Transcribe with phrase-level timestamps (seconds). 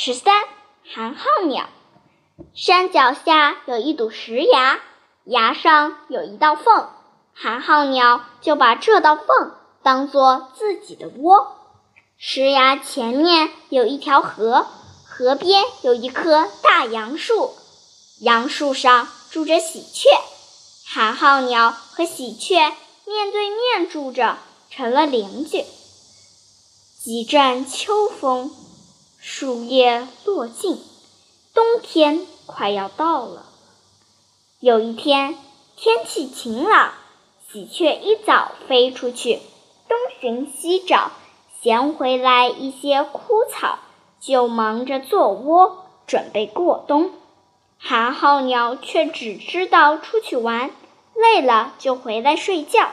[0.00, 0.32] 十三，
[0.94, 1.68] 寒号鸟。
[2.54, 4.78] 山脚下有一堵石崖，
[5.24, 6.88] 崖上有一道缝，
[7.34, 9.26] 寒号鸟就把这道缝
[9.82, 11.56] 当做自己的窝。
[12.16, 14.68] 石崖前面有一条河，
[15.04, 17.56] 河边有一棵大杨树，
[18.20, 20.08] 杨树上住着喜鹊。
[20.86, 22.54] 寒号鸟和喜鹊
[23.04, 24.38] 面对面住着，
[24.70, 25.64] 成了邻居。
[27.02, 28.52] 几阵秋风，
[29.30, 30.82] 树叶落尽，
[31.52, 33.44] 冬天快要到了。
[34.58, 35.36] 有一天，
[35.76, 36.94] 天气晴朗，
[37.46, 39.40] 喜鹊一早飞出去，
[39.86, 41.12] 东寻西找，
[41.60, 43.78] 衔回来一些枯草，
[44.18, 47.10] 就忙着做窝，准备过冬。
[47.78, 50.70] 寒号鸟却只知道出去玩，
[51.14, 52.88] 累了就回来睡觉。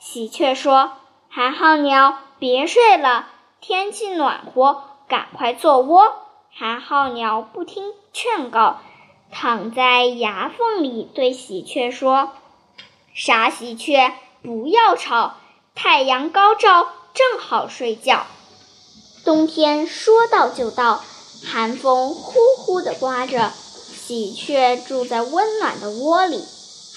[0.00, 0.94] 喜鹊说
[1.30, 3.28] ：“寒号鸟，别睡了。”
[3.62, 6.12] 天气暖和，赶快做窝。
[6.50, 8.78] 寒号鸟不听劝告，
[9.30, 12.30] 躺在崖缝里，对喜鹊说
[13.14, 15.34] ：“傻喜鹊，不要吵，
[15.74, 18.26] 太阳高照，正好睡觉。”
[19.24, 21.02] 冬天说到就到，
[21.46, 26.42] 寒风呼呼地刮着，喜鹊住在温暖的窝里，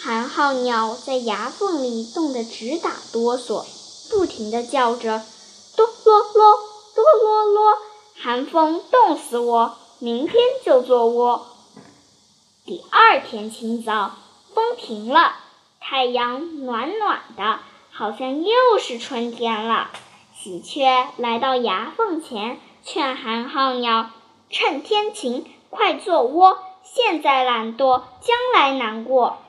[0.02, 3.66] 寒号鸟在崖缝里冻得直打哆嗦，
[4.10, 5.22] 不停地叫着。
[5.76, 6.60] 哆啰啰，
[6.96, 7.78] 哆啰啰，
[8.24, 11.48] 寒风冻死我，明天就做窝。
[12.64, 14.12] 第二天清早，
[14.54, 15.38] 风停了，
[15.80, 17.58] 太阳暖暖的，
[17.92, 19.90] 好像又是春天了。
[20.38, 24.12] 喜鹊来到崖缝前，劝寒号鸟
[24.52, 26.60] ：“趁天晴，快做窝。
[26.84, 29.40] 现在懒惰，将来难过。”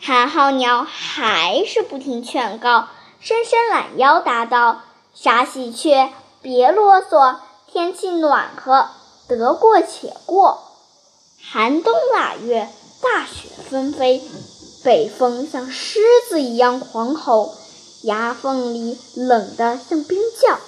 [0.00, 2.88] 寒号鸟还是不听劝告。
[3.20, 4.80] 伸伸懒腰，答道
[5.12, 6.10] ：“傻喜鹊，
[6.42, 8.88] 别啰嗦，天气暖和，
[9.28, 10.58] 得过且过。”
[11.40, 12.68] 寒冬腊月，
[13.00, 14.22] 大雪纷飞，
[14.84, 17.54] 北风像狮子一样狂吼，
[18.02, 20.58] 牙缝里冷得像冰窖。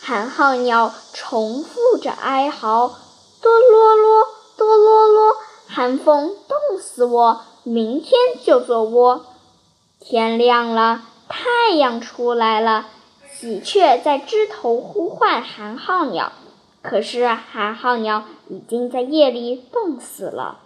[0.00, 2.94] 寒号鸟重复着哀嚎
[3.42, 4.26] ：“哆啰啰，
[4.56, 5.36] 哆啰啰，
[5.66, 8.12] 寒风冻死我，明天
[8.44, 9.24] 就做窝。”
[10.00, 11.02] 天亮了。
[11.28, 12.86] 太阳出来了，
[13.40, 16.32] 喜鹊在枝头呼唤寒号鸟，
[16.82, 20.58] 可是寒号鸟已经在夜里冻死了。